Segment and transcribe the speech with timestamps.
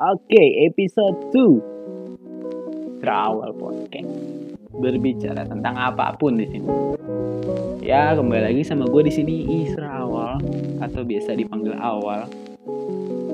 [0.00, 4.08] Oke, episode 2 Terawal Podcast
[4.72, 6.96] Berbicara tentang apa pun di sini.
[7.84, 10.40] Ya, kembali lagi sama gue di sini Isra Awal
[10.80, 12.32] atau biasa dipanggil Awal.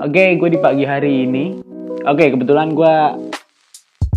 [0.02, 1.54] Oke, gue di pagi hari ini.
[2.03, 2.94] Oke, kebetulan gue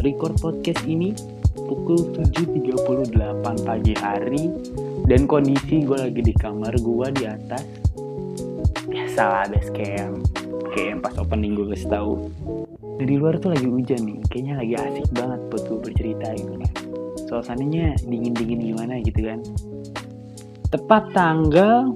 [0.01, 1.13] record podcast ini
[1.53, 4.49] pukul 7.38 pagi hari
[5.05, 7.61] dan kondisi gue lagi di kamar gue di atas
[8.89, 10.38] biasalah base camp
[10.75, 12.29] kayak pas opening gue kasih tahu.
[12.99, 14.19] Di luar tuh lagi hujan nih.
[14.27, 16.71] Kayaknya lagi asik banget buat gue bercerita gitu kan
[17.29, 19.45] suasananya dingin dingin gimana gitu kan?
[20.73, 21.93] Tepat tanggal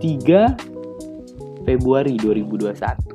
[0.00, 3.12] 3 Februari 2021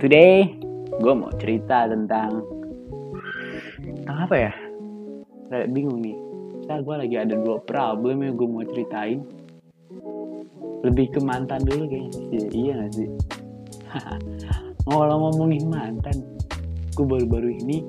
[0.00, 0.56] today
[1.00, 2.44] gue mau cerita tentang
[3.80, 4.52] tentang apa ya?
[5.48, 6.16] Rada bingung nih.
[6.64, 9.20] Ntar gue lagi ada dua problem yang gue mau ceritain
[10.84, 12.20] lebih ke mantan dulu kayaknya.
[12.28, 13.08] Sih iya gak sih?
[14.84, 16.20] Kalau ngomongin mantan
[16.94, 17.82] gue baru-baru ini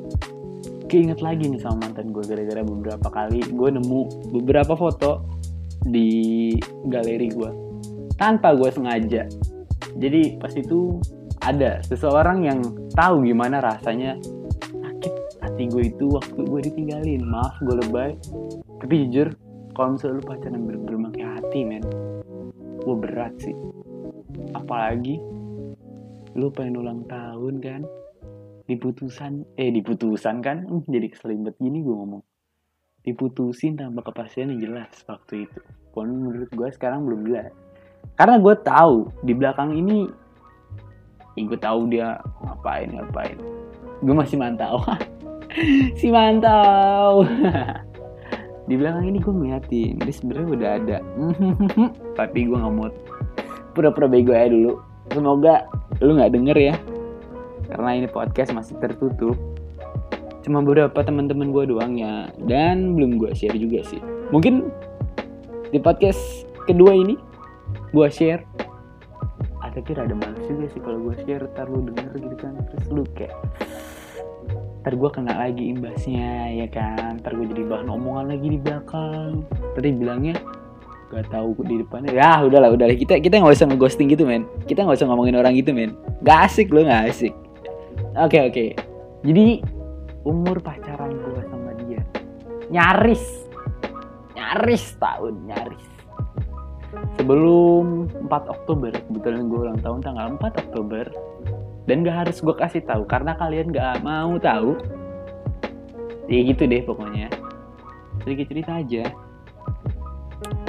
[0.87, 5.27] keinget lagi nih sama mantan gue gara-gara beberapa kali gue nemu beberapa foto
[5.85, 6.53] di
[6.89, 7.51] galeri gue
[8.15, 9.27] tanpa gue sengaja.
[9.99, 10.97] Jadi pas itu
[11.43, 12.59] ada seseorang yang
[12.95, 14.17] tahu gimana rasanya
[14.71, 17.21] sakit hati gue itu waktu gue ditinggalin.
[17.27, 18.15] Maaf gue lebay.
[18.79, 19.35] Tapi jujur
[19.75, 20.95] kalau misalnya lu pacaran bener-bener
[21.35, 21.83] hati men
[22.85, 23.57] gue berat sih.
[24.53, 25.17] Apalagi
[26.37, 27.81] lu pengen ulang tahun kan.
[28.65, 30.65] Diputusan eh diputusan kan?
[30.69, 32.23] Hmm, jadi keselibet gini gue ngomong.
[33.05, 35.59] Diputusin tanpa kepastian yang jelas waktu itu.
[35.93, 37.53] Pun menurut gue sekarang belum jelas.
[38.13, 40.05] Karena gue tahu di belakang ini
[41.35, 43.37] ya gue tahu dia ngapain ngapain.
[44.05, 44.81] Gue masih mantau.
[45.95, 47.23] Si mantau
[48.65, 50.97] di belakang ini gue ngeliatin dia sebenarnya udah ada.
[52.19, 52.89] Tapi gue nggak mau
[53.77, 54.81] pura-pura bego ya dulu.
[55.13, 55.69] Semoga
[56.01, 56.75] lu nggak denger ya.
[57.69, 59.37] Karena ini podcast masih tertutup.
[60.41, 62.29] Cuma beberapa teman-teman gue doang ya.
[62.41, 64.01] Dan belum gue share juga sih.
[64.33, 64.69] Mungkin
[65.69, 67.17] di podcast kedua ini
[67.93, 68.41] gue share.
[69.61, 72.57] Ah tapi rada males juga sih kalau gue share ntar denger gitu kan.
[72.73, 73.33] Terus lu kayak
[74.85, 77.17] ntar gue kena lagi imbasnya ya kan?
[77.17, 79.41] Ntar gue jadi bahan omongan lagi di belakang.
[79.73, 80.37] Tadi bilangnya
[81.09, 82.13] gak tahu di depannya.
[82.13, 82.93] Ya udahlah udahlah.
[82.93, 84.45] Kita kita nggak usah ngeghosting gitu men.
[84.69, 85.97] Kita nggak usah ngomongin orang gitu men.
[86.21, 87.33] Gak asik lo gak asik.
[88.13, 88.53] Oke okay, oke.
[88.53, 88.69] Okay.
[89.25, 89.65] jadi
[90.21, 92.05] umur pacaran gue sama dia
[92.69, 93.25] nyaris.
[94.37, 95.85] Nyaris tahun nyaris.
[97.17, 101.09] Sebelum 4 Oktober kebetulan gue ulang tahun tanggal 4 Oktober
[101.85, 104.77] dan gak harus gue kasih tahu karena kalian gak mau tahu.
[106.25, 107.29] Ya gitu deh pokoknya.
[108.25, 109.05] Sedikit cerita aja.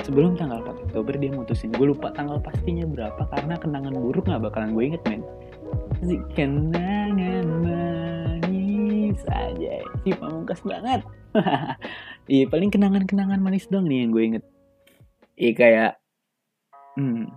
[0.04, 1.72] Sebelum tanggal 4 Oktober dia mutusin.
[1.72, 5.24] Gue lupa tanggal pastinya berapa karena kenangan buruk gak bakalan gue inget men.
[6.36, 9.74] Kenangan manis aja.
[10.04, 11.00] Si pamungkas banget.
[12.26, 14.44] Iya paling kenangan-kenangan manis dong nih yang gue inget.
[15.38, 15.92] Iya kayak
[16.98, 17.30] hmm,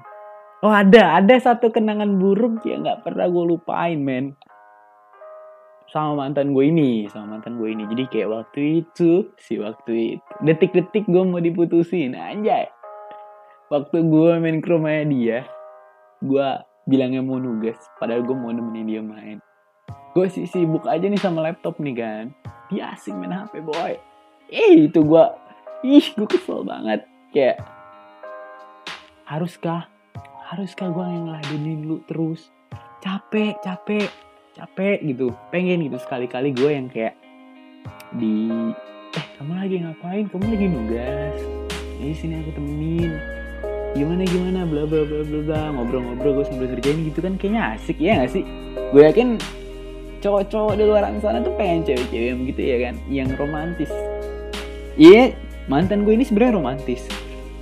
[0.60, 4.36] Oh ada, ada satu kenangan buruk yang nggak pernah gue lupain men
[5.90, 7.88] sama mantan gue ini, sama mantan gue ini.
[7.90, 12.70] Jadi kayak waktu itu, si waktu itu, detik-detik gue mau diputusin, anjay.
[13.74, 15.40] Waktu gue main ke rumahnya dia,
[16.22, 16.48] gue
[16.86, 19.38] bilangnya mau nugas, padahal gue mau nemenin dia main.
[20.14, 22.26] Gue sih sibuk aja nih sama laptop nih kan.
[22.70, 23.98] Dia asing main HP boy.
[24.54, 25.26] Eh itu gue,
[25.86, 27.02] ih gue kesel banget.
[27.34, 27.66] Kayak,
[29.26, 29.90] haruskah
[30.50, 32.50] haruskah gue yang ngeladenin lu terus.
[33.06, 34.10] Capek capek
[34.58, 35.30] capek gitu.
[35.54, 37.14] Pengen gitu sekali-kali gue yang kayak
[38.18, 38.50] di
[39.14, 40.26] eh kamu lagi ngapain?
[40.26, 41.38] Kamu lagi nugas.
[42.02, 43.14] Ini sini aku temenin.
[43.94, 44.60] Gimana gimana?
[44.66, 45.62] Bla bla bla bla bla.
[45.78, 48.44] Ngobrol-ngobrol gue sambil kerjain gitu kan kayaknya asik ya gak sih?
[48.90, 49.38] Gue yakin
[50.26, 52.96] cowok-cowok di luar sana tuh pengen cewek-cewek yang begitu ya kan?
[53.06, 53.92] Yang romantis.
[54.98, 55.38] Iya
[55.70, 57.06] mantan gue ini sebenarnya romantis.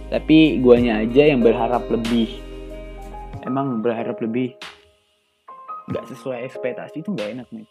[0.07, 2.46] Tapi guanya aja yang berharap lebih
[3.47, 4.53] emang berharap lebih.
[5.87, 7.67] Nggak sesuai ekspektasi itu nggak enak nih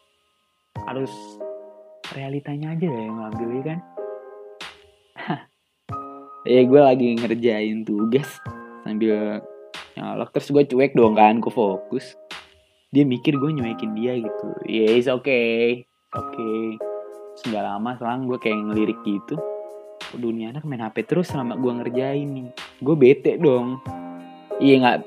[0.84, 1.12] harus
[2.12, 3.80] realitanya aja ya yang ngambil ya kan?
[6.46, 8.38] Ya gue lagi ngerjain tugas
[8.86, 9.42] sambil
[9.98, 10.30] nyolok.
[10.30, 12.14] Terus gue cuek dong kan gue fokus.
[12.94, 14.48] Dia mikir gue nyuekin dia gitu.
[14.62, 15.82] Ya yes, oke okay.
[16.14, 17.50] oke okay.
[17.50, 19.34] nggak lama selang gue kayak ngelirik gitu.
[20.14, 22.46] Dunia anak main HP terus selama gue ngerjain nih.
[22.78, 23.82] Gue bete dong.
[24.62, 24.98] Iya nggak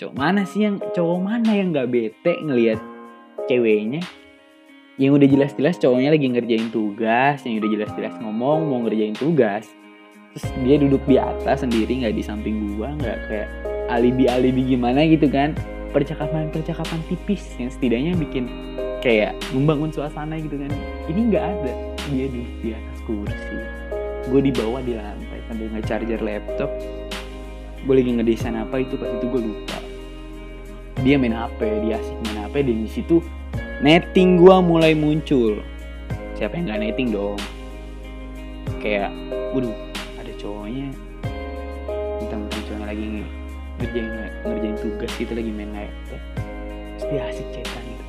[0.00, 2.80] cowok mana sih yang cowok mana yang nggak bete ngelihat
[3.44, 4.00] ceweknya?
[4.96, 9.68] Yang udah jelas-jelas cowoknya lagi ngerjain tugas yang udah jelas-jelas ngomong mau ngerjain tugas.
[10.32, 13.48] Terus dia duduk di atas sendiri nggak di samping gua nggak kayak
[13.92, 15.52] alibi alibi gimana gitu kan.
[15.92, 18.48] Percakapan-percakapan tipis yang setidaknya bikin
[19.04, 20.72] kayak membangun suasana gitu kan.
[21.12, 21.72] Ini nggak ada.
[22.08, 23.58] Dia di, di atas kursi.
[24.30, 26.70] Gue di bawah di lantai sambil nge-charger laptop.
[27.82, 29.79] Gue lagi ngedesain apa itu pas itu gue lupa
[31.00, 33.16] dia main HP dia asik main HP dan di situ
[33.80, 35.64] netting gue mulai muncul.
[36.36, 37.40] Siapa yang nggak netting dong?
[38.84, 39.12] Kayak
[39.56, 39.72] waduh
[40.20, 40.88] ada cowoknya.
[42.20, 43.04] Tentang cowoknya lagi
[43.80, 44.08] ngerjain
[44.44, 46.20] ngerjain tugas gitu lagi main laptop.
[47.00, 48.04] Terus dia asik chatan gitu.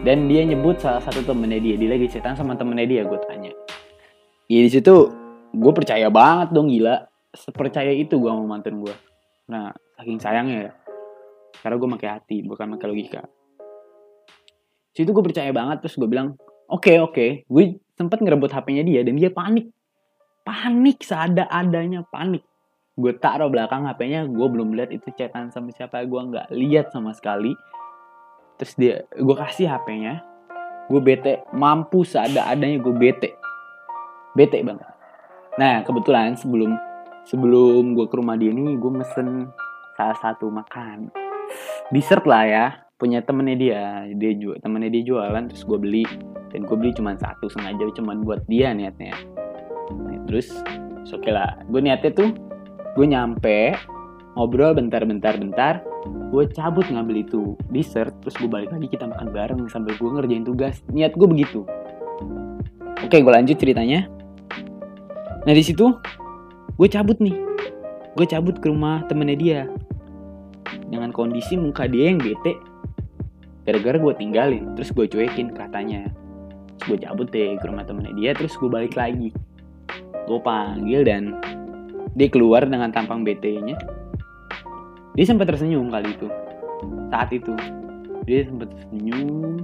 [0.00, 3.50] Dan dia nyebut salah satu temennya dia dia lagi chatan sama temennya dia gue tanya.
[4.46, 5.10] Ya di situ
[5.50, 7.10] gue percaya banget dong gila.
[7.34, 8.94] Sepercaya itu gue sama mantan gue
[9.50, 10.72] nah saking sayangnya ya
[11.60, 13.22] karena gue pakai hati bukan pakai logika.
[14.96, 16.34] Situ gue percaya banget terus gue bilang
[16.66, 17.14] oke okay, oke.
[17.14, 17.30] Okay.
[17.46, 19.68] gue sempat ngerebut hpnya dia dan dia panik.
[20.42, 22.42] Panik seada adanya panik.
[22.96, 27.12] Gue taruh belakang hpnya gue belum lihat itu chatan sama siapa gue nggak lihat sama
[27.12, 27.52] sekali.
[28.56, 30.24] Terus dia gue kasih hpnya
[30.90, 33.36] gue bete mampu seada adanya gue bete.
[34.32, 34.88] Bete banget.
[35.60, 36.74] Nah kebetulan sebelum
[37.28, 39.52] sebelum gue ke rumah dia ini gue mesen
[39.94, 41.19] salah satu makan
[41.90, 42.64] dessert lah ya.
[42.96, 43.82] Punya temennya dia.
[44.16, 46.04] Dia jual temennya dia jualan terus gue beli.
[46.50, 49.14] Dan gue beli cuma satu sengaja cuma buat dia niatnya.
[49.90, 50.50] Nah, terus
[51.10, 51.58] oke okay lah.
[51.70, 52.30] Gue niatnya tuh
[52.98, 53.78] gue nyampe
[54.34, 55.82] ngobrol bentar bentar
[56.30, 60.46] gue cabut ngambil itu dessert terus gue balik lagi kita makan bareng sambil gue ngerjain
[60.46, 60.82] tugas.
[60.90, 61.66] Niat gue begitu.
[63.02, 64.06] Oke gue lanjut ceritanya.
[65.46, 65.90] Nah di situ
[66.78, 67.34] gue cabut nih.
[68.14, 69.60] Gue cabut ke rumah temennya dia
[70.90, 72.58] dengan kondisi muka dia yang bete.
[73.64, 76.10] Gara-gara gue tinggalin terus gue cuekin katanya
[76.80, 79.30] gue cabut deh ke rumah temennya dia terus gue balik lagi.
[80.26, 81.38] Gue panggil dan
[82.18, 83.78] dia keluar dengan tampang bete-nya.
[85.14, 86.26] Dia sempat tersenyum kali itu.
[87.14, 87.54] Saat itu
[88.26, 89.62] dia sempat tersenyum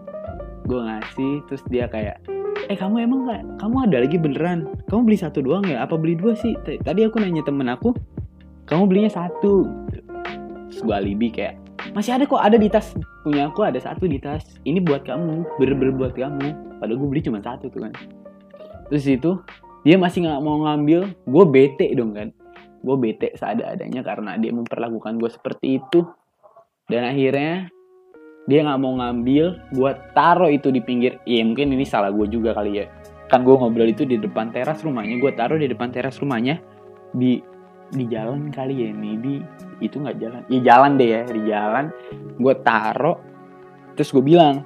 [0.67, 2.19] gue ngasih terus dia kayak
[2.67, 4.58] eh kamu emang gak kamu ada lagi beneran?
[4.90, 5.82] Kamu beli satu doang ya?
[5.82, 6.55] Apa beli dua sih?
[6.62, 7.94] Tadi aku nanya temen aku
[8.67, 9.67] kamu belinya satu
[10.76, 11.56] terus gue alibi kayak
[11.96, 12.93] masih ada kok ada di tas.
[13.25, 14.44] Punya aku ada satu di tas.
[14.69, 15.56] Ini buat kamu.
[15.56, 16.76] Bener-bener buat kamu.
[16.76, 17.96] Padahal gue beli cuma satu tuh kan.
[18.93, 19.40] Terus itu
[19.88, 21.08] dia masih nggak mau ngambil.
[21.25, 22.28] Gue bete dong kan.
[22.84, 26.05] Gue bete seada-adanya karena dia memperlakukan gue seperti itu.
[26.93, 27.72] Dan akhirnya
[28.44, 29.72] dia nggak mau ngambil.
[29.72, 31.17] Gue taruh itu di pinggir.
[31.25, 32.93] Ya mungkin ini salah gue juga kali ya.
[33.32, 35.17] Kan gue ngobrol itu di depan teras rumahnya.
[35.17, 36.61] Gue taruh di depan teras rumahnya.
[37.17, 37.40] Di
[37.96, 39.38] di jalan kali ya maybe
[39.81, 40.43] itu nggak jalan.
[40.49, 41.84] Ya jalan deh ya di jalan.
[42.40, 43.19] Gue taruh
[43.96, 44.61] terus gue bilang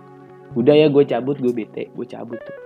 [0.58, 2.58] udah ya gue cabut gue bete gue cabut tuh.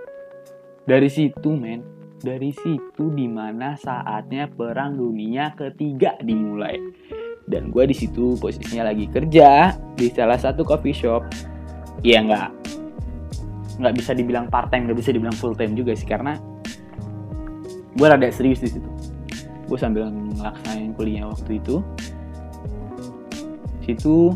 [0.85, 1.81] Dari situ men.
[2.15, 6.79] Dari situ di mana saatnya perang dunia ketiga dimulai.
[7.45, 11.21] Dan gue di situ posisinya lagi kerja di salah satu coffee shop.
[12.01, 12.49] Ya nggak.
[13.77, 16.39] Nggak bisa dibilang part time nggak bisa dibilang full time juga sih karena
[17.93, 18.89] gue rada serius di situ.
[19.69, 21.85] Gue sambil ngelaksanain kuliah waktu itu
[23.85, 24.33] situ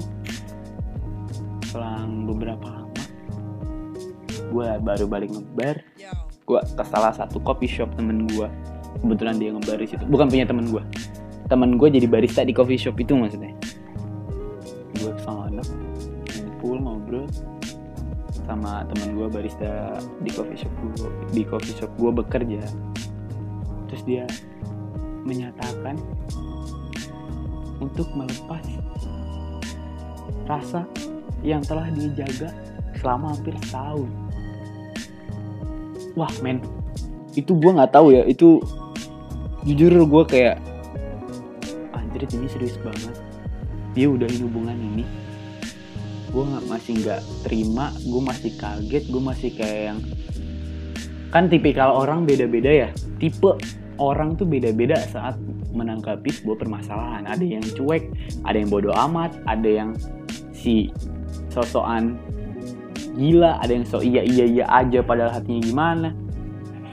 [1.69, 3.04] selang beberapa lama
[4.50, 5.86] gue baru balik ngebar.
[6.50, 8.50] Gue ke salah satu coffee shop temen gue
[9.06, 10.04] kebetulan dia ngebar di situ.
[10.10, 10.81] Bukan punya temen gue
[11.50, 13.54] temen gue jadi barista di coffee shop itu maksudnya.
[15.01, 15.62] Gue ke sana
[16.46, 17.25] ngumpul ngobrol
[18.46, 22.62] sama temen gue barista di coffee shop gue di coffee shop gue bekerja.
[23.89, 24.25] Terus dia
[25.25, 25.98] menyatakan
[27.82, 28.62] untuk melepas
[30.50, 30.86] rasa
[31.45, 32.51] yang telah dijaga
[33.00, 34.09] selama hampir setahun.
[36.17, 36.59] Wah men.
[37.38, 38.27] Itu gue nggak tahu ya.
[38.27, 38.59] Itu
[39.63, 40.57] jujur gue kayak
[41.95, 43.15] anjir ini serius banget.
[43.95, 45.05] Dia udahin hubungan ini.
[46.29, 50.00] Gue nggak masih nggak terima gue masih kaget gue masih kayak yang
[51.29, 52.89] kan tipikal orang beda-beda ya.
[53.21, 53.55] Tipe
[54.00, 55.38] orang tuh beda-beda saat
[55.71, 57.29] menanggapi sebuah permasalahan.
[57.29, 58.12] Ada yang cuek
[58.43, 59.95] ada yang bodoh amat ada yang
[60.60, 60.92] si
[61.56, 62.20] sosokan.
[63.16, 66.10] Gila ada yang so iya iya iya aja padahal hatinya gimana?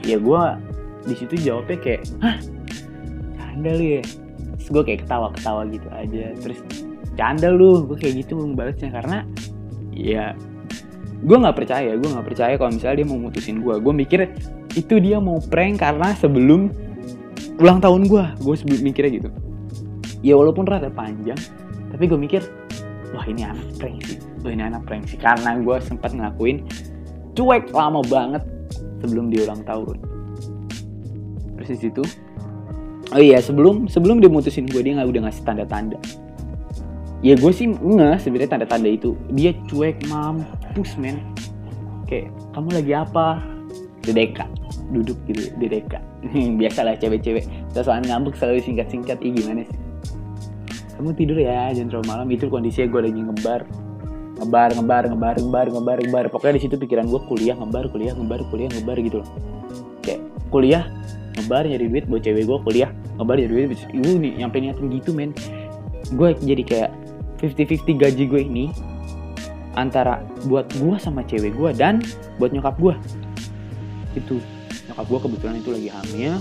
[0.03, 0.43] Ya gue
[1.07, 2.35] di situ jawabnya kayak hah?
[3.35, 4.01] Canda lu ya?
[4.57, 6.25] Terus gue kayak ketawa-ketawa gitu aja.
[6.39, 6.59] Terus
[7.15, 9.23] canda lu gue kayak gitu balasnya karena
[9.91, 10.37] ya
[11.17, 14.19] gue nggak percaya gue nggak percaya kalau misalnya dia mau mutusin gue gue mikir
[14.77, 16.69] itu dia mau prank karena sebelum
[17.57, 19.29] ulang tahun gue gue sebelum mikirnya gitu.
[20.21, 21.39] Ya walaupun rada panjang
[21.89, 22.41] tapi gue mikir
[23.13, 24.17] wah ini anak prank sih.
[24.43, 25.19] Wah ini anak prank sih.
[25.19, 26.65] Karena gue sempat ngelakuin
[27.37, 28.43] cuek lama banget
[29.03, 29.97] sebelum dia ulang tahun.
[31.57, 32.03] Terus di situ
[33.15, 35.99] oh iya sebelum sebelum dia mutusin gue dia nggak udah ngasih tanda-tanda.
[37.25, 39.17] Ya gue sih nggak sebenarnya tanda-tanda itu.
[39.33, 41.21] Dia cuek mampus men.
[42.05, 43.41] Kayak kamu lagi apa?
[44.03, 44.45] Dedeka.
[44.93, 45.99] Duduk gitu dedeka.
[46.59, 47.43] Biasalah cewek-cewek.
[47.75, 49.19] Soal ngambek selalu singkat-singkat.
[49.19, 49.86] Ih gimana sih
[50.97, 52.27] kamu tidur ya jangan terlalu malam.
[52.33, 53.61] Itu kondisinya gue lagi ngebar.
[54.37, 56.25] Ngebar ngebar ngebar ngebar ngebar ngebar.
[56.33, 59.29] Pokoknya di situ pikiran gue kuliah ngebar kuliah ngebar kuliah ngebar gitu loh.
[60.01, 60.83] Kayak kuliah
[61.37, 62.89] ngebar nyari duit buat cewek gue kuliah
[63.21, 63.67] ngebar nyari duit.
[63.93, 65.31] Ibu nih nyampe niatan gitu men.
[66.13, 66.91] Gue jadi kayak
[67.39, 68.65] 50-50 gaji gue ini
[69.77, 72.01] antara buat gue sama cewek gue dan
[72.41, 72.93] buat nyokap gue
[74.17, 74.41] itu.
[74.89, 76.33] Nyokap gue kebetulan itu lagi hamil.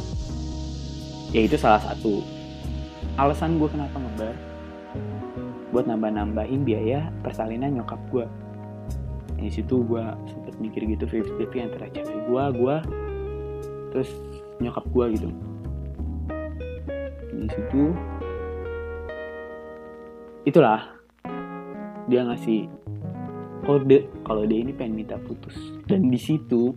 [1.34, 2.35] Ya itu salah satu
[3.16, 4.36] alasan gue kenapa ngebar?
[5.72, 8.26] Buat nambah-nambahin biaya persalinan nyokap gue
[9.36, 10.00] di situ gue
[10.32, 12.76] sempet mikir gitu 50-50 antara cewek gue gue
[13.92, 14.10] terus
[14.60, 15.28] nyokap gue gitu.
[17.36, 17.82] Di situ
[20.48, 20.92] itulah.
[22.06, 22.70] Dia ngasih
[23.66, 25.54] kode kalau dia ini pengen minta putus.
[25.84, 26.70] Dan di situ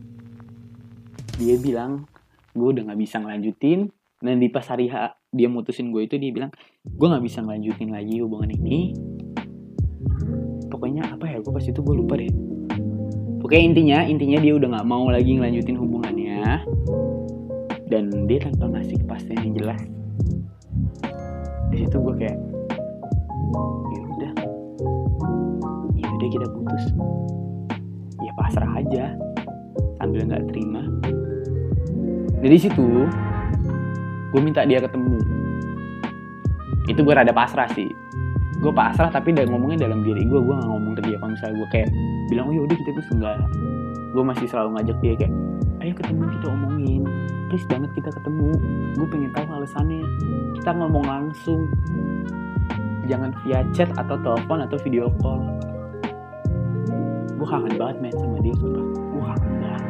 [1.37, 2.05] dia bilang
[2.53, 6.33] gue udah nggak bisa ngelanjutin dan di pas hari H dia mutusin gue itu dia
[6.33, 6.49] bilang
[6.81, 8.97] gue nggak bisa ngelanjutin lagi hubungan ini.
[10.69, 12.31] Pokoknya apa ya gue pas itu gue lupa deh.
[13.39, 16.65] Pokoknya intinya intinya dia udah nggak mau lagi ngelanjutin hubungannya.
[17.89, 19.81] Dan dia tanpa ngasih kepastian yang jelas.
[21.73, 22.37] Di situ gue kayak
[23.93, 24.33] ya udah.
[25.93, 26.83] Ya udah kita putus.
[28.25, 29.13] Ya pasrah aja
[30.01, 30.85] sambil nggak terima.
[32.39, 33.05] Dari situ
[34.29, 35.17] gue minta dia ketemu.
[36.85, 37.89] Itu gue rada pasrah sih.
[38.59, 41.17] Gue pasrah tapi udah ngomongnya dalam diri gue gue gak ngomong ke dia.
[41.17, 41.89] Kalau misalnya gue kayak
[42.29, 43.37] bilang oh yaudah kita tuh enggak
[44.09, 45.33] gue masih selalu ngajak dia kayak
[45.85, 47.01] ayo ketemu kita omongin.
[47.49, 48.49] Please banget kita ketemu.
[48.97, 50.01] Gue pengen tahu alasannya.
[50.61, 51.61] Kita ngomong langsung.
[53.09, 55.41] Jangan via chat atau telepon atau video call.
[57.37, 58.85] Gue kangen banget main sama dia sumpah.
[58.85, 59.83] Gue kangen banget.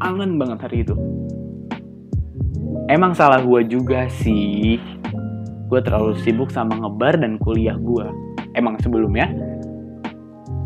[0.00, 0.94] Kangen banget hari itu
[2.90, 4.82] emang salah gue juga sih.
[5.70, 8.06] Gue terlalu sibuk sama ngebar dan kuliah gue
[8.58, 9.30] emang sebelumnya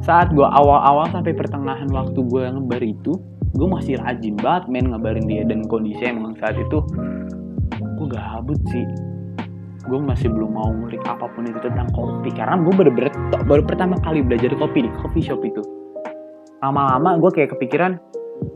[0.01, 3.13] saat gue awal-awal sampai pertengahan waktu gue ngebar itu
[3.55, 5.45] gue masih rajin banget main ngebarin dia.
[5.45, 6.81] Dan kondisi emang saat itu
[8.01, 8.85] gue gabut sih.
[9.85, 12.33] Gue masih belum mau ngulik apa pun itu tentang kopi.
[12.33, 12.93] Karena gue baru,
[13.45, 15.61] baru pertama kali belajar kopi di coffee shop itu.
[16.65, 18.01] Lama-lama gue kayak kepikiran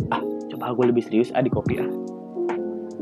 [0.08, 2.07] ah coba gue lebih serius ah di kopi ah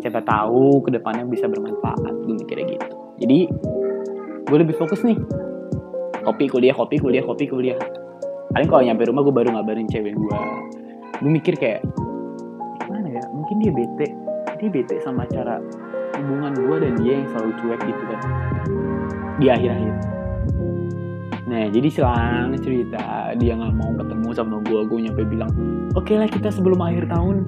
[0.00, 2.12] siapa tahu ke depannya bisa bermanfaat.
[2.24, 2.86] Gue mikirnya gitu.
[3.22, 3.38] Jadi
[4.46, 5.18] gue lebih fokus nih.
[6.26, 7.78] Kopi kuliah kopi kuliah kopi kuliah.
[8.52, 10.40] Paling kalau nyampe rumah gue baru ngabarin cewek gue
[11.16, 11.80] gue mikir kayak
[12.84, 13.24] gimana ya?
[13.32, 14.08] Mungkin dia bete.
[14.56, 15.60] Dia bete sama cara
[16.16, 18.20] hubungan gue dan dia yang selalu cuek gitu kan.
[19.36, 19.94] Di akhir-akhir.
[21.46, 25.50] Nah jadi selang cerita dia nggak mau ketemu sama gue gue nyampe bilang
[25.94, 27.46] oke okay lah kita sebelum akhir tahun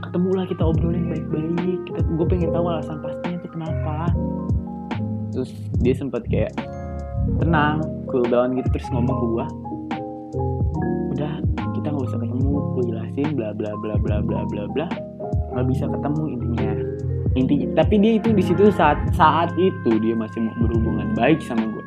[0.00, 1.78] ketemu lah kita obrolin baik-baik.
[1.86, 3.96] Kita gue pengen tahu alasan pastinya itu kenapa.
[5.34, 5.50] Terus
[5.82, 6.52] dia sempat kayak
[7.38, 9.46] tenang cool down gitu terus ngomong ke gue
[11.18, 11.34] udah
[11.76, 14.86] kita nggak usah ketemu gue jelasin bla bla bla bla bla bla bla.
[15.54, 16.72] Nggak bisa ketemu intinya.
[17.36, 21.68] Intinya tapi dia itu di situ saat saat itu dia masih mau berhubungan baik sama
[21.68, 21.84] gue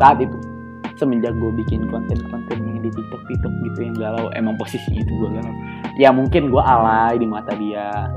[0.00, 0.38] saat itu.
[0.98, 5.30] Semenjak gue bikin konten-konten yang di TikTok TikTok gitu yang galau emang posisi itu gue
[5.30, 5.54] galau
[5.98, 8.08] ya mungkin gue alay di mata dia.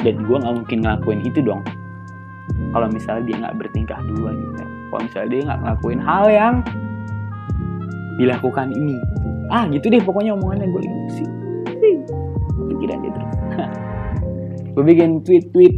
[0.00, 1.60] Dan gue nggak mungkin ngelakuin itu dong.
[2.72, 6.54] Kalau misalnya dia nggak bertingkah duluan gitu kalau misalnya dia nggak ngelakuin hal yang
[8.18, 8.96] dilakukan ini.
[9.54, 10.66] Ah gitu deh pokoknya omongannya.
[10.66, 11.24] Gue emosi
[12.74, 13.32] pikiran dia terus.
[14.74, 15.74] Gue bikin tweet tweet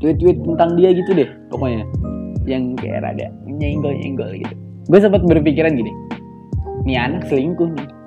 [0.00, 1.84] tweet tweet tentang dia gitu deh pokoknya.
[2.48, 4.54] Yang kayak rada nyenggol nyenggol gitu.
[4.88, 5.92] Gue sempat berpikiran gini.
[6.88, 7.97] Nih anak selingkuh nih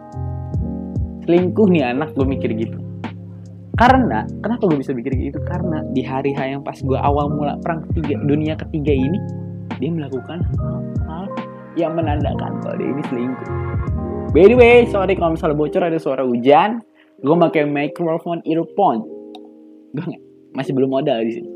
[1.25, 2.77] selingkuh nih anak gue mikir gitu.
[3.79, 5.39] Karena kenapa gue bisa mikir gitu?
[5.47, 9.17] Karena di hari H yang pas gue awal mula perang ketiga dunia ketiga ini
[9.81, 11.25] dia melakukan hal-hal
[11.79, 13.49] yang menandakan kalau dia ini selingkuh.
[14.35, 16.83] By the way sorry kalau misalnya bocor ada suara hujan.
[17.21, 19.05] Gue pakai microphone earphone.
[19.93, 20.17] Gue
[20.57, 21.49] masih belum modal di sini.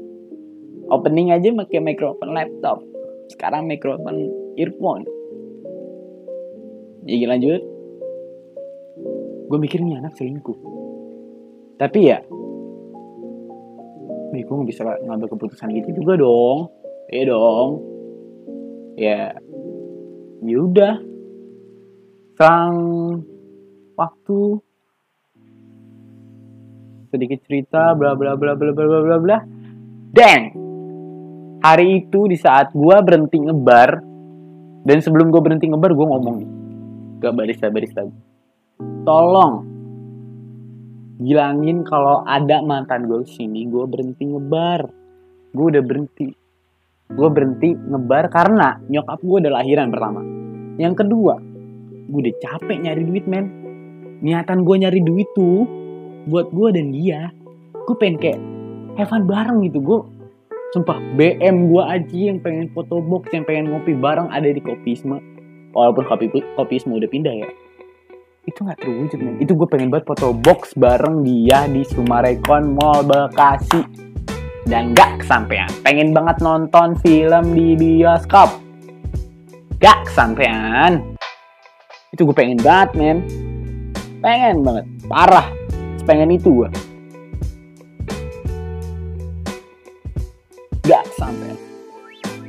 [0.93, 2.85] Opening aja pakai microphone laptop.
[3.33, 4.29] Sekarang microphone
[4.61, 5.09] earphone.
[7.05, 7.61] Jadi lanjut
[9.45, 10.57] gue mikir nih anak selingkuh.
[11.75, 12.19] Tapi ya
[14.35, 16.69] gue gak bisa ngambil keputusan gitu juga dong.
[17.07, 17.69] Iya dong.
[18.99, 19.21] Ya
[20.43, 20.95] ya udah.
[22.35, 22.77] Selang
[23.95, 24.59] waktu.
[27.09, 29.37] Sedikit cerita bla bla bla bla bla bla bla bla.
[30.11, 30.41] Dan
[31.63, 34.03] hari itu di saat gue berhenti ngebar
[34.85, 36.51] dan sebelum gue berhenti ngebar gue ngomong nih.
[37.23, 38.03] Ke barista barista
[38.79, 39.63] tolong
[41.15, 44.83] bilangin kalau ada mantan gue sini gue berhenti ngebar.
[45.55, 46.27] Gue udah berhenti.
[47.15, 50.21] Gue berhenti ngebar karena nyokap gue udah lahiran pertama.
[50.75, 51.39] Yang kedua
[52.05, 53.45] gue udah capek nyari duit men.
[54.19, 55.63] Niatan gue nyari duit tuh
[56.27, 57.31] buat gue dan dia.
[57.85, 58.39] Gue pengen kayak
[58.99, 59.79] have fun bareng gitu.
[59.79, 59.99] Gue
[60.75, 65.23] sumpah BM gue aja yang pengen foto box yang pengen ngopi bareng ada di kopisme.
[65.71, 66.27] Walaupun kopi
[66.59, 67.47] kopisme udah pindah ya
[68.45, 69.35] itu nggak terwujud men.
[69.41, 73.81] Itu gue pengen buat foto box bareng dia di Sumarekon Mall Bekasi.
[74.65, 75.69] Dan gak kesampaian.
[75.85, 78.49] Pengen banget nonton film di bioskop.
[79.77, 81.05] Gak kesampaian.
[82.09, 83.17] Itu gue pengen banget men.
[84.25, 84.89] Pengen banget.
[85.05, 85.53] Parah.
[86.09, 86.69] Pengen itu gue
[90.85, 91.57] gak sampai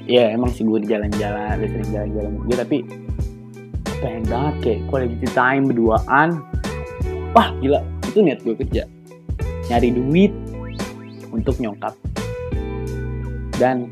[0.05, 2.33] ya emang sih gue di jalan-jalan sering jalan-jalan.
[2.45, 2.79] Gue tapi
[4.07, 6.39] pengen banget kayak quality time berduaan.
[7.35, 8.87] Wah gila itu niat gue kerja.
[9.67, 10.31] Nyari duit
[11.35, 11.99] untuk nyokap.
[13.59, 13.91] Dan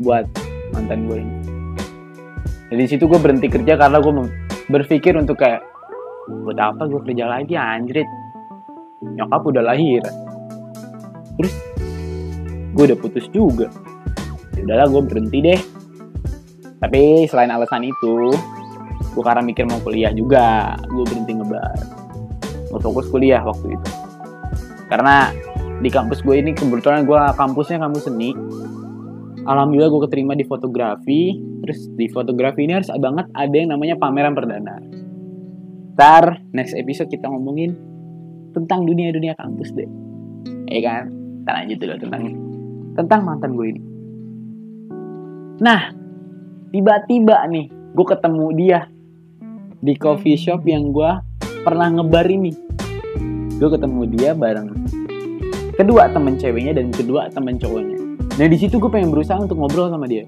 [0.00, 0.24] buat
[0.72, 1.34] mantan gue ini.
[2.72, 4.12] Dari situ gue berhenti kerja karena gue
[4.72, 5.60] berpikir untuk kayak
[6.48, 8.08] buat apa gue kerja lagi anjrit?
[9.04, 10.00] Nyokap udah lahir.
[11.36, 11.54] Terus
[12.72, 13.68] gue udah putus juga.
[14.56, 15.60] Ya udahlah gue berhenti deh.
[16.80, 18.32] Tapi selain alasan itu
[19.02, 21.76] gue karena mikir mau kuliah juga gue berhenti ngebar.
[22.70, 23.88] Gue fokus kuliah waktu itu.
[24.88, 25.34] Karena
[25.82, 28.30] di kampus gue ini kebetulan gue kampusnya kampus seni.
[29.42, 31.34] Alhamdulillah gue keterima di fotografi.
[31.62, 34.78] Terus di fotografi ini harus banget ada yang namanya pameran perdana.
[35.98, 37.76] Ntar next episode kita ngomongin
[38.52, 39.88] tentang dunia-dunia kampus deh.
[40.68, 41.12] Ya kan?
[41.42, 42.22] Kita lanjut dulu tentang
[42.94, 43.82] tentang mantan gue ini.
[45.60, 45.92] Nah
[46.72, 48.91] tiba-tiba nih gue ketemu dia
[49.82, 51.10] di coffee shop yang gue
[51.66, 52.54] pernah ngebar ini.
[53.58, 54.70] Gue ketemu dia bareng
[55.74, 57.98] kedua temen ceweknya dan kedua temen cowoknya.
[58.38, 60.22] Nah di situ gue pengen berusaha untuk ngobrol sama dia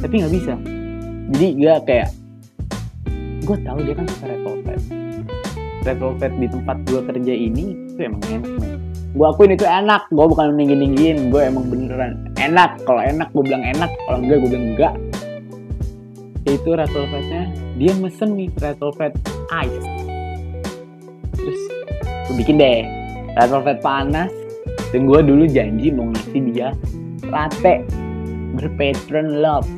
[0.00, 0.54] tapi nggak bisa.
[1.34, 2.08] Jadi gue kayak
[3.42, 4.80] gue tahu dia kan suka red velvet.
[5.82, 8.70] Red velvet di tempat gue kerja ini itu emang enak man.
[9.10, 12.78] gue akuin itu enak gue bukan ninggi ninggin gue emang beneran enak.
[12.86, 14.94] Kalau enak gue bilang enak kalau enggak gue bilang enggak
[16.48, 19.12] itu red velvetnya dia mesen nih red velvet
[19.52, 19.88] ice.
[21.36, 21.60] Terus
[22.00, 22.84] gue bikin deh.
[23.36, 24.32] Red velvet panas.
[24.90, 26.74] Dan gue dulu janji mau ngasih dia
[27.30, 27.86] latte
[28.58, 29.68] berpatron love.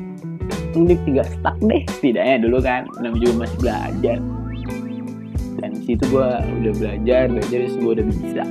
[0.72, 2.88] Tulip tiga stak deh setidaknya dulu kan.
[3.02, 4.18] Namanya juga masih belajar.
[5.62, 6.28] Dan situ gue
[6.62, 8.42] udah belajar belajar terus gue udah bisa.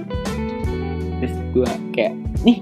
[1.20, 2.14] Terus gue kayak
[2.46, 2.60] nih.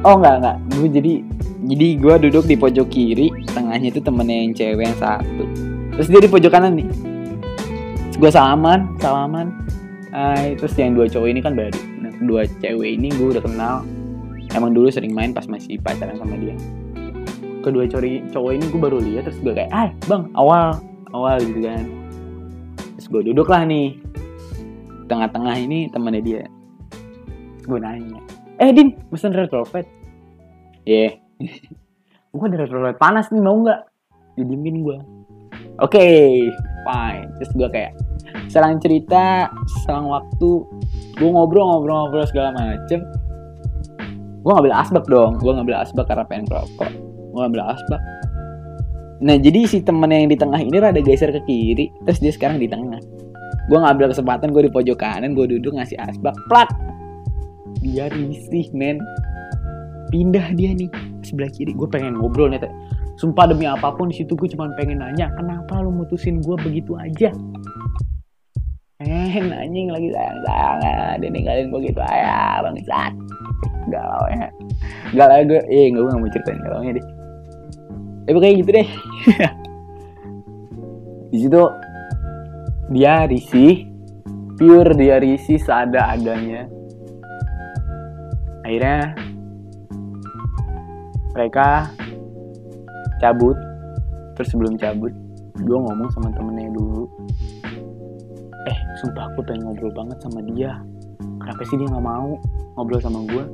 [0.00, 1.12] Oh nggak nggak gue jadi
[1.60, 5.44] jadi gue duduk di pojok kiri tengahnya itu temennya yang cewek yang satu.
[5.96, 6.88] Terus dia di pojok kanan nih.
[8.08, 9.52] Terus gue salaman salaman.
[10.10, 13.84] Ay, terus yang dua cowok ini kan baru nah kedua cewek ini gue udah kenal.
[14.56, 16.56] Emang dulu sering main pas masih pacaran sama dia.
[17.60, 20.80] Kedua cowok cowok ini gue baru lihat terus gue kayak ah bang awal.
[21.12, 21.84] Awal gitu kan.
[22.96, 24.00] Terus gue duduk lah nih.
[25.06, 26.42] Tengah-tengah ini temannya dia.
[27.68, 28.20] Gue nanya
[28.60, 29.88] eh din pesan red velvet?
[30.84, 31.12] Ya yeah.
[32.30, 33.80] Gue red velvet panas nih mau nggak?
[34.38, 34.98] Didiemin gue
[35.80, 36.46] oke okay,
[36.84, 37.28] fine.
[37.40, 37.92] Terus gue kayak
[38.52, 39.48] selang cerita
[39.86, 40.50] selang waktu
[41.16, 43.02] gue ngobrol-ngobrol-ngobrol segala macem.
[44.40, 45.40] Gue ngambil asbak dong.
[45.40, 46.92] Gue ngambil asbak karena pengen rokok
[47.30, 48.02] gue ngambil asbak.
[49.20, 52.58] Nah jadi si temen yang di tengah ini rada geser ke kiri terus dia sekarang
[52.60, 53.00] di tengah.
[53.70, 56.34] Gue ngambil kesempatan gue di pojok kanan gue duduk ngasih asbak.
[56.50, 56.68] Plak!
[57.80, 58.98] Dia risih men
[60.10, 60.90] pindah dia nih
[61.24, 61.72] sebelah kiri.
[61.72, 62.60] Gue pengen ngobrol nih
[63.16, 66.98] sumpah demi apa pun di situ gue cuma pengen nanya kenapa lu mutusin gue begitu
[66.98, 67.30] aja?
[69.00, 70.78] Eh anjing lagi sayang sayang
[71.22, 72.00] dia ninggalin gue gitu.
[72.02, 73.12] Aja bangsat.
[73.88, 74.48] Galau ya.
[75.16, 77.06] Galau gue eh gue nggak mau ceritain galau nya deh.
[78.28, 78.88] Tapi kayak gitu deh.
[81.32, 81.62] Di situ
[82.92, 83.86] dia risih.
[84.60, 86.68] Pure dia risih seada adanya
[88.70, 89.18] akhirnya
[91.36, 91.90] mereka
[93.20, 93.56] cabut.
[94.38, 95.12] Terus sebelum cabut
[95.60, 97.04] gue ngomong sama temennya dulu.
[98.64, 100.80] Eh sumpah aku pengen ngobrol banget sama dia.
[101.20, 102.36] Kenapa sih dia nggak mau
[102.78, 103.44] ngobrol sama gue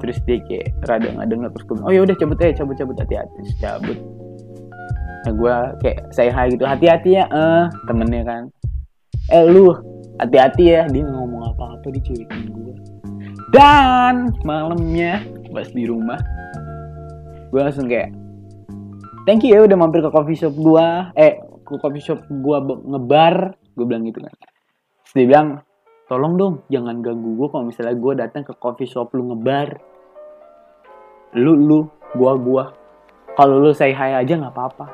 [0.00, 1.48] terus dia kayak rada nggak denger.
[1.54, 3.40] Terus gue oh ya udah cabut aja cabut cabut hati-hati.
[3.60, 3.98] Cabut.
[5.28, 5.54] Nah gue
[5.84, 6.64] kayak saya hai gitu.
[6.64, 8.42] Hati-hati ya eh temennya kan.
[9.30, 9.70] Eh lu
[10.18, 12.74] hati-hati ya dia ngomong apa-apa di cuekin gue
[13.50, 16.18] dan malamnya pas di rumah
[17.50, 18.14] gue langsung kayak
[19.30, 21.12] thank you ya udah mampir ke coffee shop gua.
[21.14, 24.34] Eh ke coffee shop gua be- ngebar gue bilang gitu kan.
[25.06, 25.48] Terus dia bilang
[26.10, 29.78] tolong dong jangan ganggu gua kalau misalnya gua datang ke coffee shop lu ngebar.
[31.38, 31.86] Lu lu
[32.16, 32.64] gua gua.
[33.38, 34.86] Kalau lu say hi aja nggak apa-apa.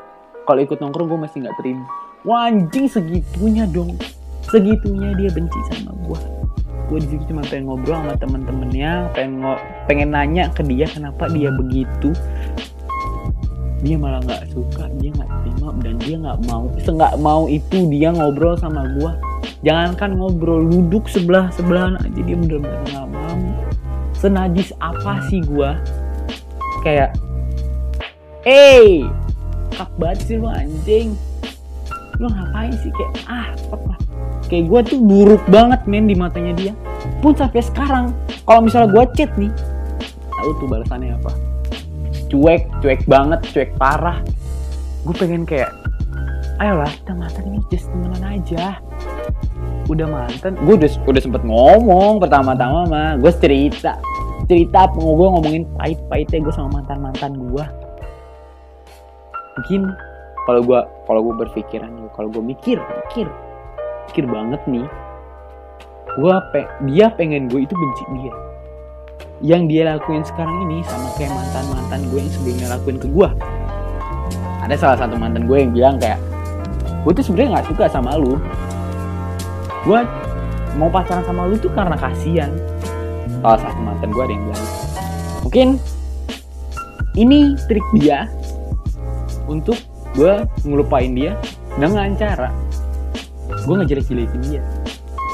[0.45, 1.87] Kalau ikut nongkrong gua masih nggak terima.
[2.27, 3.95] Wah, anjing segitunya dong.
[4.47, 6.46] Segitunya dia benci sama gua
[6.87, 11.27] gue di situ cuma pengen ngobrol sama temen-temennya pengen ngo- pengen nanya ke dia kenapa
[11.31, 12.15] dia begitu.
[13.83, 18.15] Dia malah nggak suka dia nggak terima dan dia nggak mau seenggak mau itu dia
[18.15, 19.19] ngobrol sama gua.
[19.67, 23.37] Jangankan ngobrol duduk sebelah sebelahan aja dia bener-bener nggak mau.
[24.15, 25.77] Senajis apa sih gua?
[26.87, 27.19] Kayak
[28.47, 29.03] eh
[29.75, 31.19] kak banget sih lu anjing.
[32.23, 32.95] Lu ngapain sih?
[32.95, 34.06] Kayak ah apa
[34.47, 36.73] kayak gue tuh buruk banget men di matanya dia.
[37.23, 38.15] Pun sampai sekarang
[38.47, 39.53] kalau misalnya gue chat nih
[40.37, 41.33] tahu tuh balasannya apa.
[42.31, 44.19] Cuek cuek banget cuek parah.
[45.07, 45.71] Gue pengen kayak
[46.59, 48.79] ayolah kita mantan ini just temenan aja.
[49.87, 53.99] Udah mantan gue udah udah sempet ngomong pertama-tama mah gue cerita.
[54.47, 57.67] Cerita gue ngomongin pahit-pahitnya gue sama mantan mantan gue
[59.57, 59.89] mungkin
[60.45, 63.27] kalau gue kalau gue berpikiran kalau gue mikir mikir
[64.09, 64.87] mikir banget nih.
[66.17, 68.35] Gue pe dia pengen gue itu benci dia.
[69.45, 73.29] Yang dia lakuin sekarang ini sama kayak mantan mantan gue yang sebelumnya lakuin ke gue
[74.67, 76.19] ada salah satu mantan gue yang bilang kayak
[77.07, 78.35] gue tuh sebenarnya nggak suka sama lu.
[79.87, 80.03] Gue
[80.75, 82.51] mau pacaran sama lu tuh karena kasihan.
[83.39, 84.67] Salah satu mantan gue ada yang bilang.
[85.47, 85.69] Mungkin
[87.15, 88.27] ini trik dia
[89.47, 89.79] untuk
[90.19, 91.39] gue ngelupain dia
[91.79, 92.51] dengan cara
[93.67, 94.63] gue ngejelek-jelekin dia.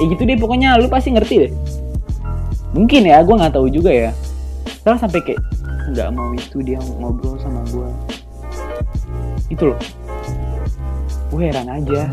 [0.00, 1.52] Ya gitu deh pokoknya lu pasti ngerti deh.
[2.72, 4.10] Mungkin ya gue nggak tahu juga ya.
[4.82, 5.40] Terus sampai kayak
[5.92, 7.88] nggak mau itu dia ngobrol sama gue
[9.52, 9.80] itu loh.
[11.28, 12.08] Gue heran aja.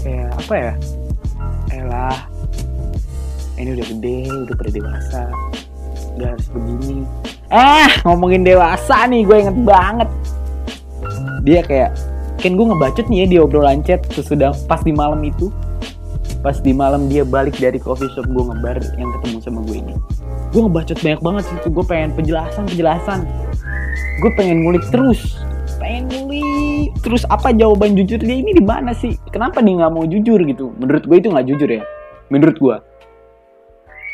[0.00, 0.72] Kayak apa ya?
[1.76, 2.18] Elah
[3.56, 5.22] ini udah gede udah pada dewasa.
[6.16, 7.04] Gak harus begini.
[7.52, 10.08] Eh ngomongin dewasa nih gue inget banget.
[11.44, 11.92] Dia kayak
[12.46, 15.50] kan gue ngebacot nih ya di obrolan chat sesudah pas di malam itu.
[16.46, 19.94] Pas di malam dia balik dari coffee shop gue ngebar yang ketemu sama gue ini.
[20.54, 23.20] Gue ngebacot banyak banget situ gue pengen penjelasan penjelasan.
[24.22, 25.42] Gue pengen ngulik terus.
[25.82, 29.18] Pengen ngulik terus apa jawaban jujur dia ini di mana sih?
[29.34, 30.70] Kenapa dia nggak mau jujur gitu?
[30.78, 31.82] Menurut gue itu nggak jujur ya.
[32.30, 32.76] Menurut gue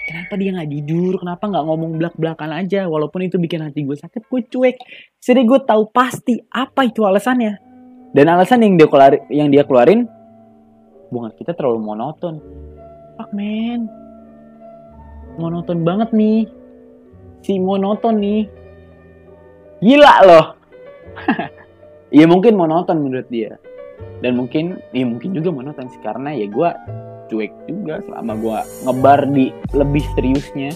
[0.03, 1.13] kenapa dia nggak jujur?
[1.21, 2.89] Kenapa nggak ngomong belak belakan aja?
[2.89, 4.77] Walaupun itu bikin hati gue sakit gue cuek.
[5.21, 7.72] Jadi gue tahu pasti apa itu alasannya
[8.13, 10.05] dan alasan yang dia keluarin yang dia keluarin
[11.09, 12.41] hubungan kita terlalu monoton.
[13.21, 13.89] Fuck man.
[15.37, 16.49] Monoton banget nih.
[17.45, 18.49] Si monoton nih.
[19.85, 20.47] Gila loh.
[22.13, 23.57] Iya mungkin monoton menurut dia.
[24.25, 26.71] Dan mungkin ya mungkin juga monoton sih karena ya gue
[27.29, 30.73] cuek juga selama gue ngebar di lebih seriusnya.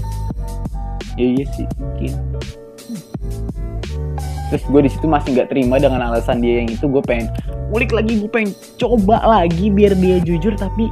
[1.16, 2.12] Ya iya sih mungkin
[4.52, 7.26] terus gue di situ masih nggak terima dengan alasan dia yang itu gue pengen
[7.74, 10.86] ngulik lagi gue pengen coba lagi biar dia jujur tapi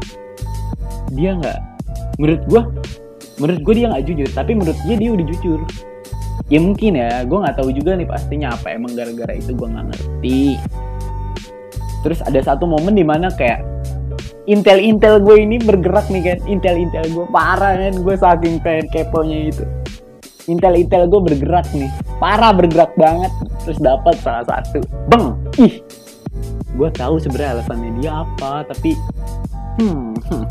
[1.14, 1.58] dia nggak
[2.18, 2.62] menurut gue
[3.38, 5.60] menurut gue dia nggak jujur tapi menurut dia dia udah jujur.
[6.52, 9.86] Ya mungkin ya gue nggak tahu juga nih pastinya apa emang gara-gara itu gue nggak
[9.90, 10.42] ngerti.
[12.04, 13.64] Terus ada satu momen di mana kayak
[14.44, 16.38] intel-intel gue ini bergerak nih kan.
[16.44, 17.94] Intel-intel gue parah kan.
[17.96, 19.64] Gue saking pengen keponya itu.
[20.44, 23.32] Intel-intel gue bergerak nih parah bergerak banget.
[23.64, 24.80] Terus dapat salah satu.
[25.10, 25.34] Beng.
[25.60, 25.80] Ih.
[26.74, 28.98] Gue tahu sebenarnya alasannya dia apa tapi
[29.78, 30.44] hmm, hmm.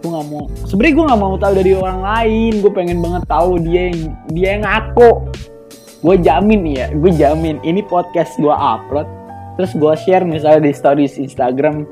[0.00, 2.52] gue nggak mau sebenarnya gue nggak mau tahu dari orang lain.
[2.64, 4.00] Gue pengen banget tahu dia yang
[4.32, 5.10] dia yang ngaku.
[6.00, 7.60] Gue jamin ya gue jamin.
[7.60, 9.08] Ini podcast gue upload
[9.60, 11.84] terus gue share misalnya di stories Instagram.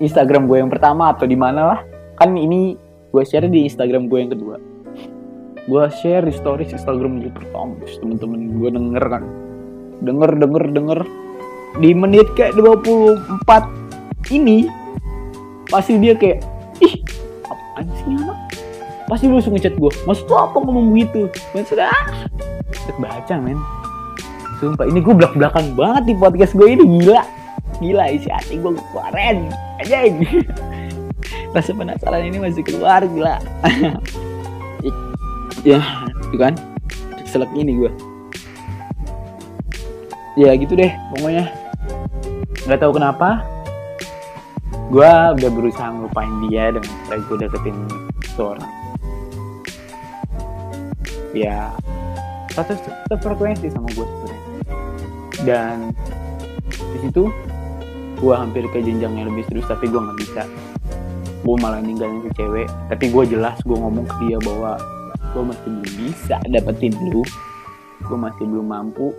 [0.00, 1.80] Instagram gue yang pertama atau di mana lah.
[2.16, 2.80] Kan ini
[3.12, 4.67] gue share di Instagram gue yang kedua
[5.68, 9.24] gue share di stories Instagram gue pertama terus temen-temen gue denger kan.
[10.00, 11.00] Denger denger denger.
[11.78, 14.64] Di menit kayak 24 ini
[15.68, 16.40] pasti dia kayak
[16.80, 16.96] ih
[17.44, 18.38] apaan sih anak
[19.08, 21.28] pasti lu langsung ngechat gue maksud lu apa ngomong begitu?
[21.52, 22.08] Maksudnya ah
[22.96, 23.60] baca men.
[24.58, 27.22] Sumpah ini gue belak belakan banget di podcast gue ini gila.
[27.78, 30.10] Gila isi hati gue keluarin aja
[31.54, 33.38] rasa penasaran ini masih keluar gila
[35.62, 35.80] ya
[36.28, 36.54] itu kan?
[37.28, 37.92] Selek ini gue
[40.38, 41.50] ya gitu deh pokoknya.
[42.70, 43.42] Nggak tahu kenapa
[44.88, 47.76] gue udah berusaha ngelupain dia dengan cara gue deketin
[48.38, 48.70] seorang.
[51.34, 51.74] Ya
[52.54, 52.74] satu
[53.18, 54.06] frekuensi sama gue
[55.46, 55.94] dan
[56.74, 57.30] di situ
[58.18, 60.42] gue hampir ke jenjang yang lebih serius tapi gue nggak bisa.
[61.42, 64.78] Gue malah ninggalin si cewek tapi gue jelas gue ngomong ke dia bahwa
[65.32, 67.22] gue masih belum bisa dapetin lu.
[68.06, 69.12] Gue masih belum mampu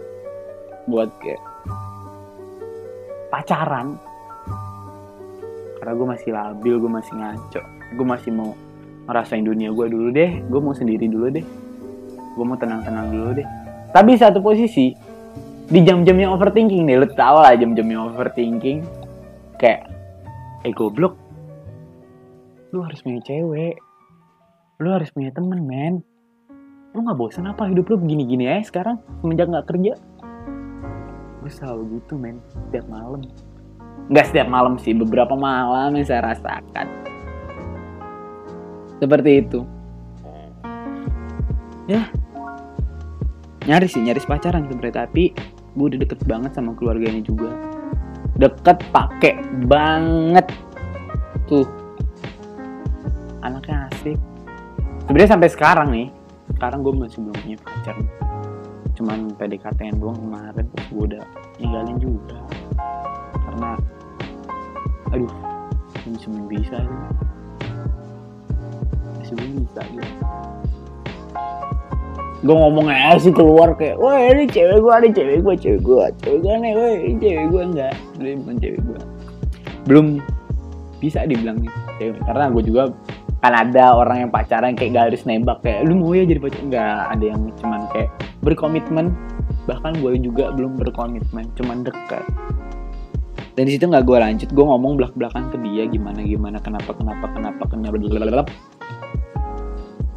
[0.90, 1.42] buat kayak
[3.30, 4.00] pacaran.
[5.80, 7.62] Karena gue masih labil gue masih ngaco.
[7.96, 8.52] Gue masih mau
[9.10, 10.42] ngerasain dunia gue dulu deh.
[10.50, 11.46] Gue mau sendiri dulu deh.
[12.36, 13.48] Gue mau tenang-tenang dulu deh.
[13.90, 14.94] Tapi satu posisi
[15.70, 18.82] di jam-jamnya overthinking nih, lu tau lah jam-jamnya overthinking.
[19.62, 19.86] Kayak,
[20.66, 21.14] eh goblok,
[22.74, 23.78] lu harus punya cewek.
[24.80, 26.00] Lu harus punya temen, men.
[26.96, 29.94] Lu gak bosan apa hidup lu begini-gini aja sekarang, semenjak gak kerja?
[31.44, 33.22] Gue selalu gitu, men, setiap malam.
[34.10, 36.88] Gak setiap malam sih, beberapa malam yang saya rasakan.
[39.04, 39.60] Seperti itu.
[41.92, 42.06] Ya,
[43.70, 45.30] nyaris sih nyaris pacaran sebenarnya tapi
[45.78, 47.54] gue udah deket banget sama keluarganya juga
[48.42, 50.50] deket pakai banget
[51.46, 51.70] tuh
[53.46, 54.18] anaknya asik
[55.10, 56.08] sebenarnya sampai sekarang nih
[56.54, 57.98] sekarang gue masih belum punya pacar.
[58.94, 61.24] Cuman PDKT yang doang kemarin gue udah
[61.58, 62.38] ninggalin juga.
[63.34, 63.74] Karena
[65.10, 65.34] aduh
[66.06, 66.78] masih belum bisa
[69.18, 70.14] masih belum bisa gitu.
[72.46, 76.06] Gue ngomong aja sih keluar kayak wah ini cewek gue ini cewek gue cewek gue
[76.22, 79.00] cewek gue nih wah ini cewek gue enggak ini bukan cewek gue
[79.90, 80.06] belum
[81.02, 81.66] bisa dibilang
[81.98, 82.22] cewek.
[82.30, 82.94] Karena gue juga
[83.40, 86.60] kan ada orang yang pacaran kayak garis nembak kayak lu mau ya jadi pacar?
[86.60, 88.10] Enggak ada yang cuman kayak
[88.44, 89.16] berkomitmen.
[89.68, 92.24] Bahkan gue juga belum berkomitmen cuman dekat.
[93.56, 96.96] Dan di situ nggak gue lanjut gue ngomong belak belakan ke dia gimana gimana kenapa
[96.96, 97.96] kenapa kenapa kenapa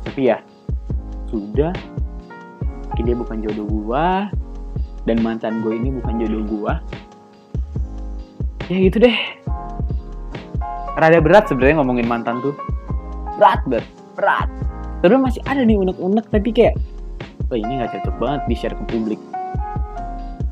[0.06, 0.38] tapi ya
[1.32, 1.72] sudah.
[3.02, 4.30] Dia bukan jodoh gua
[5.10, 6.78] dan mantan gue ini bukan jodoh gua
[8.70, 9.16] ya gitu deh.
[10.94, 12.54] Rada berat sebenarnya ngomongin mantan tuh
[13.36, 14.48] berat berat berat.
[15.02, 16.74] Tapi masih ada nih unek-unek tapi kayak
[17.50, 19.20] oh ini nggak cocok banget di share ke publik.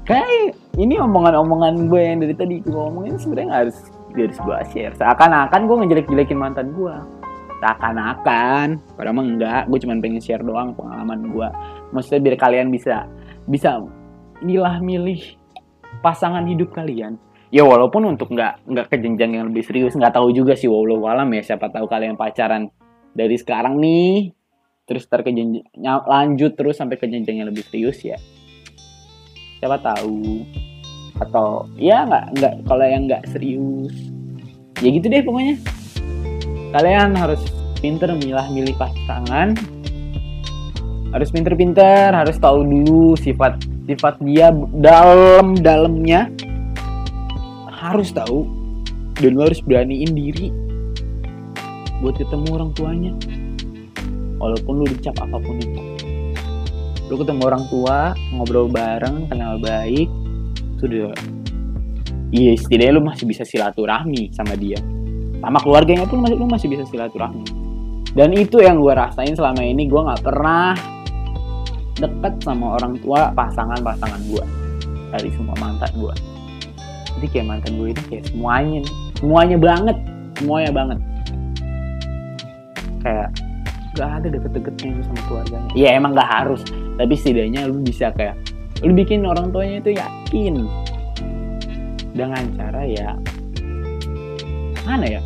[0.09, 3.79] Kayak ini omongan-omongan gue yang dari tadi gue ngomongin sebenarnya nggak harus
[4.11, 4.95] harus gue share.
[4.99, 6.95] Seakan-akan gue ngejelek-jelekin mantan gue
[7.63, 8.81] seakan-akan.
[8.99, 11.49] Padahal mah enggak gue cuma pengen share doang pengalaman gue
[11.95, 13.07] maksudnya biar kalian bisa
[13.51, 13.83] bisa
[14.41, 15.21] milah milih
[16.01, 17.19] pasangan hidup kalian
[17.51, 21.03] ya walaupun untuk nggak nggak ke jenjang yang lebih serius nggak tahu juga sih walau
[21.11, 22.71] alam ya siapa tahu kalian pacaran
[23.11, 24.31] dari sekarang nih
[24.91, 25.31] terus ter ke
[25.87, 28.19] lanjut terus sampai ke jenjang yang lebih serius ya.
[29.63, 30.43] Siapa tahu.
[31.23, 33.95] Atau ya nggak nggak kalau yang nggak serius.
[34.83, 35.63] Ya gitu deh pokoknya.
[36.75, 37.39] Kalian harus
[37.79, 39.55] pinter milah-milih pasangan.
[41.15, 46.50] Harus pinter-pinter harus tahu dulu sifat sifat dia dalam-dalamnya
[47.81, 48.45] harus tahu
[49.17, 50.53] dan lo harus beraniin diri
[52.05, 53.13] buat ketemu orang tuanya.
[54.41, 55.81] Walaupun lu dicap apa pun itu.
[57.09, 60.09] Lu ketemu orang tua ngobrol bareng kenal baik
[60.81, 61.13] sudah.
[62.31, 64.81] Iya setidaknya lu masih bisa silaturahmi sama dia.
[65.41, 67.45] Sama keluarganya pun masih lu masih bisa silaturahmi.
[68.13, 70.77] Dan itu yang gue rasain selama ini gue nggak pernah
[72.01, 74.45] deket sama orang tua pasangan-pasangan gue
[75.13, 76.30] dari semua mantan gue
[77.19, 78.81] jadi kayak mantan gue ini kayak semuanya
[79.21, 79.97] semuanya banget.
[80.41, 80.99] Semuanya banget.
[83.05, 83.29] Kayak
[84.01, 85.71] gak ada deket-deketnya itu sama keluarganya.
[85.77, 86.65] Ya emang gak harus.
[86.97, 88.41] Tapi setidaknya lu bisa kayak
[88.81, 90.65] lu bikin orang tuanya itu yakin.
[92.17, 93.13] Dengan cara ya
[94.89, 95.21] mana ya?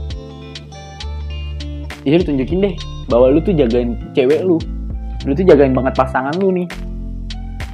[2.04, 2.74] Jadi lu tunjukin deh
[3.06, 4.58] bahwa lu tuh jagain cewek lu.
[5.24, 6.66] Lu tuh jagain banget pasangan lu nih.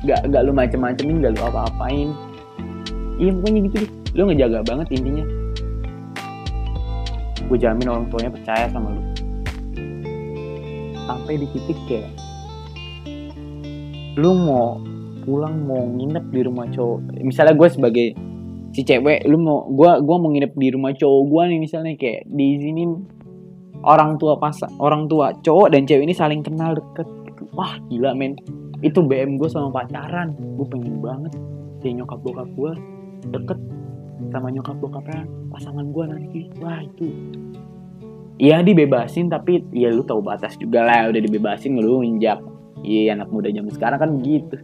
[0.04, 2.12] Gak gak lu macem-macemin gak lu apa-apain.
[3.20, 5.24] Iya pokoknya gitu deh lu ngejaga banget intinya.
[7.46, 9.02] Gue jamin orang tuanya percaya sama lu.
[11.06, 12.10] Sampai di titik kayak
[14.18, 14.78] lu mau
[15.22, 17.22] pulang mau nginep di rumah cowok.
[17.22, 18.06] Misalnya gue sebagai
[18.70, 22.22] si cewek lu mau gue gua mau nginep di rumah cowok gue nih misalnya kayak
[22.30, 22.86] di sini
[23.82, 27.06] orang tua pas orang tua cowok dan cewek ini saling kenal deket.
[27.54, 28.38] Wah gila men.
[28.80, 30.34] Itu BM gue sama pacaran.
[30.56, 31.34] Gue pengen banget
[31.82, 32.72] si nyokap bokap gue
[33.28, 33.58] deket
[34.30, 36.40] sama nyokap bokapnya pasangan gue nanti.
[36.62, 37.10] Wah itu.
[38.40, 42.40] Iya dibebasin tapi ya lu tahu batas juga lah udah dibebasin lu injak
[42.80, 44.56] iya anak muda zaman sekarang kan begitu.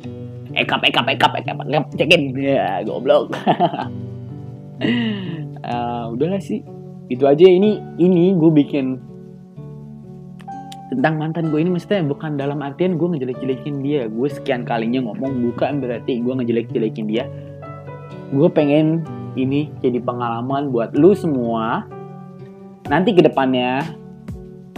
[0.57, 2.33] Ekap ekap ekap ekap ekap cekin.
[2.33, 3.37] Ya goblok.
[4.81, 6.65] Uh, udahlah sih.
[7.13, 8.97] Itu aja ini ini gue bikin
[10.87, 14.09] tentang mantan gue ini maksudnya bukan dalam artian gue ngejelek-jelekin dia.
[14.09, 17.29] Gue sekian kalinya ngomong bukan berarti gue ngejelek-jelekin dia.
[18.33, 19.05] Gue pengen
[19.37, 21.85] ini jadi pengalaman buat lu semua.
[22.89, 23.85] Nanti ke depannya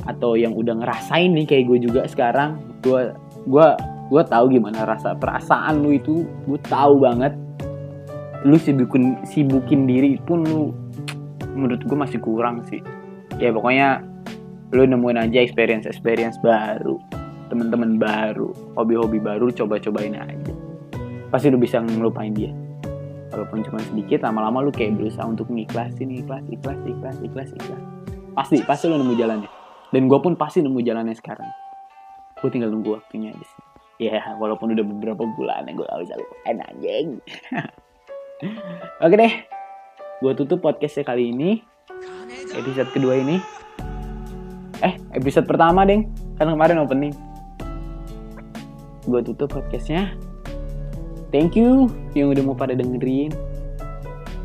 [0.05, 3.13] atau yang udah ngerasain nih kayak gue juga sekarang gue
[3.47, 3.69] gue
[4.09, 6.27] gue tahu gimana rasa perasaan lu itu.
[6.45, 7.33] Gue tahu banget.
[8.43, 10.75] Lu sibukin sibukin diri pun lu
[11.55, 12.83] menurut gue masih kurang sih.
[13.39, 14.03] Ya pokoknya
[14.75, 17.01] lu nemuin aja experience experience baru
[17.49, 20.55] teman-teman baru hobi-hobi baru coba-cobain aja.
[21.29, 22.68] Pasti lu bisa ngelupain dia
[23.31, 27.83] walaupun cuma sedikit lama-lama lu kayak berusaha untuk ngikhlasin ikhlas ikhlas ikhlas ikhlas ikhlas
[28.39, 29.51] pasti pasti lu nemu jalannya.
[29.91, 31.51] Dan gue pun pasti nemu jalannya sekarang.
[32.39, 33.63] Gue tinggal nunggu waktunya aja sih.
[33.99, 37.09] Ya walaupun udah beberapa bulan ya gue gak bisa lupain anjing.
[39.03, 39.35] Oke deh.
[40.23, 41.67] Gue tutup podcastnya kali ini.
[42.55, 43.43] Episode kedua ini.
[44.87, 46.07] Eh episode pertama deng.
[46.39, 47.15] Kan kemarin opening.
[49.03, 50.15] Gue tutup podcastnya
[51.31, 53.33] thank you yang udah mau pada dengerin.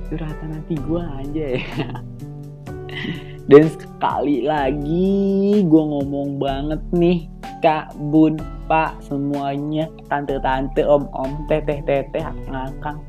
[0.08, 1.64] Curhatan hati gue aja ya.
[3.52, 7.28] Dan sekali lagi gue ngomong banget nih
[7.60, 9.90] kak bun pak semuanya.
[10.08, 13.00] Tante-tante om-om teteh-teteh ngakang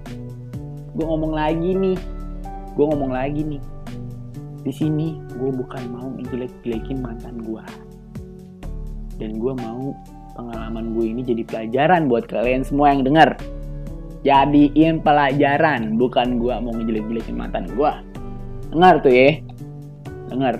[0.94, 1.98] gue ngomong lagi nih.
[2.74, 3.62] Gue ngomong lagi nih.
[4.64, 7.64] Di sini gue bukan mau ngejelek-jelekin mantan gue
[9.18, 9.94] dan gue mau
[10.34, 13.38] pengalaman gue ini jadi pelajaran buat kalian semua yang dengar
[14.24, 15.94] jadiin pelajaran.
[16.00, 17.92] Bukan gue mau ngejelek-jelekin mantan gue
[18.74, 19.38] dengar tuh ya.
[20.32, 20.58] Dengar.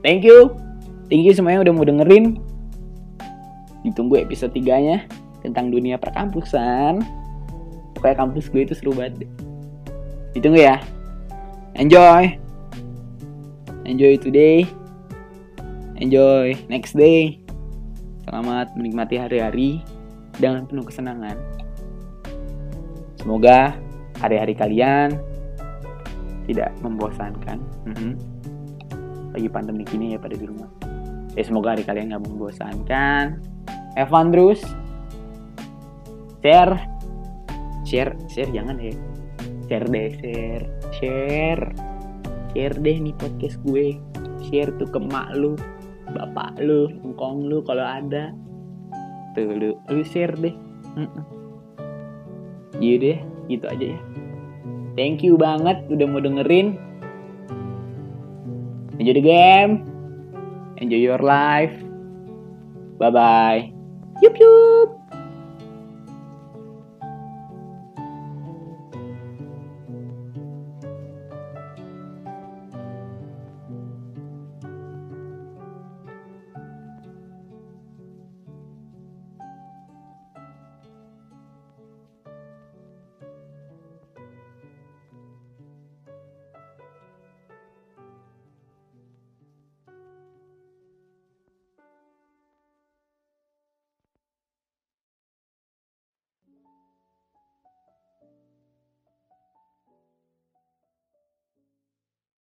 [0.00, 0.56] Thank you.
[1.12, 2.40] Thank you semuanya udah mau dengerin.
[3.84, 5.04] Ditunggu episode 3 nya
[5.44, 7.04] tentang dunia perkampusan.
[7.98, 9.28] Pokoknya kampus gue itu seru banget
[10.32, 10.80] ditunggu ya.
[11.76, 12.40] Enjoy.
[13.84, 14.64] Enjoy today.
[16.00, 17.42] Enjoy next day.
[18.24, 19.84] Selamat menikmati hari-hari
[20.40, 21.36] dengan penuh kesenangan
[23.22, 23.78] semoga
[24.18, 25.14] hari-hari kalian
[26.50, 27.62] tidak membosankan.
[27.86, 28.12] Mm -hmm.
[29.32, 30.68] lagi pandemi kini ya pada di rumah.
[31.32, 33.40] Ya semoga hari kalian nggak membosankan.
[33.96, 34.60] Evan terus
[36.44, 36.76] share.
[37.88, 38.92] Share share jangan ya.
[39.70, 40.66] Share deh share.
[40.98, 41.66] Share.
[42.52, 43.96] Share deh nih podcast gue.
[44.44, 45.56] Share tuh ke mak lu
[46.12, 48.36] bapak lu engkong lu kalau ada.
[49.32, 50.52] Tuh lu lu share deh
[52.78, 53.18] iya deh
[53.50, 54.00] gitu aja ya.
[54.96, 56.76] Thank you banget udah mau dengerin.
[59.00, 59.88] Enjoy the game.
[60.78, 61.72] Enjoy your life.
[63.00, 63.60] Bye bye
[64.22, 65.01] Yup yup.